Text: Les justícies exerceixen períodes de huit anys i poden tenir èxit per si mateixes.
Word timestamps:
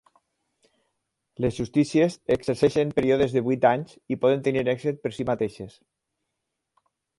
Les 1.45 1.59
justícies 1.61 2.15
exerceixen 2.37 2.95
períodes 3.01 3.37
de 3.37 3.45
huit 3.49 3.69
anys 3.73 3.95
i 4.15 4.19
poden 4.25 4.43
tenir 4.49 4.67
èxit 4.75 5.01
per 5.07 5.15
si 5.19 5.29
mateixes. 5.33 5.81